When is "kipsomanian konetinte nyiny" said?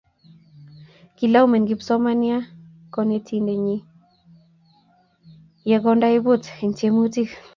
1.69-3.81